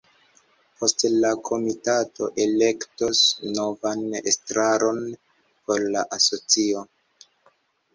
Poste 0.77 1.11
la 1.25 1.31
komitato 1.49 2.31
elektos 2.47 3.23
novan 3.61 4.05
estraron 4.35 5.03
por 5.69 5.91
la 5.95 6.09
asocio. 6.23 6.89